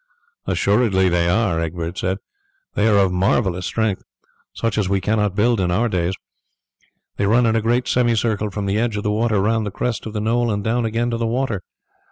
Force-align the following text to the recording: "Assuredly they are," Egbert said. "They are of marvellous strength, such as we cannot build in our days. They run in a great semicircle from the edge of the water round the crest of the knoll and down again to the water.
"Assuredly 0.47 1.09
they 1.09 1.29
are," 1.29 1.59
Egbert 1.59 1.95
said. 1.99 2.17
"They 2.73 2.87
are 2.87 2.97
of 2.97 3.11
marvellous 3.11 3.67
strength, 3.67 4.01
such 4.51 4.79
as 4.79 4.89
we 4.89 4.99
cannot 4.99 5.35
build 5.35 5.59
in 5.59 5.69
our 5.69 5.87
days. 5.87 6.15
They 7.17 7.27
run 7.27 7.45
in 7.45 7.55
a 7.55 7.61
great 7.61 7.87
semicircle 7.87 8.49
from 8.49 8.65
the 8.65 8.79
edge 8.79 8.97
of 8.97 9.03
the 9.03 9.11
water 9.11 9.39
round 9.39 9.63
the 9.67 9.69
crest 9.69 10.07
of 10.07 10.13
the 10.13 10.19
knoll 10.19 10.49
and 10.51 10.63
down 10.63 10.85
again 10.85 11.11
to 11.11 11.17
the 11.17 11.27
water. 11.27 11.61